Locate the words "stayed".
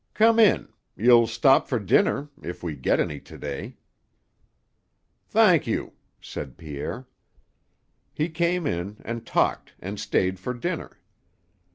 9.99-10.39